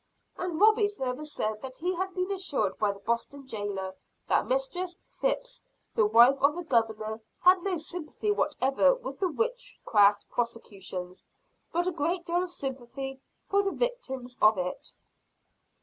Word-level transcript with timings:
And 0.35 0.59
Robie 0.59 0.87
further 0.89 1.25
said 1.25 1.61
that 1.61 1.77
he 1.77 1.93
had 1.93 2.15
been 2.15 2.31
assured 2.31 2.79
by 2.79 2.91
the 2.91 2.97
Boston 2.97 3.45
jailer, 3.45 3.93
that 4.27 4.47
Mistress 4.47 4.97
Phips, 5.19 5.61
the 5.93 6.07
wife 6.07 6.37
of 6.41 6.55
the 6.55 6.63
Governor, 6.63 7.21
had 7.41 7.61
no 7.61 7.77
sympathy 7.77 8.31
whatever 8.31 8.95
with 8.95 9.19
the 9.19 9.29
witchcraft 9.29 10.27
prosecutions, 10.31 11.23
but 11.71 11.85
a 11.85 11.91
great 11.91 12.25
deal 12.25 12.41
of 12.41 12.49
sympathy 12.49 13.21
for 13.47 13.61
the 13.61 13.69
victims 13.73 14.35
of 14.41 14.57
it. 14.57 14.91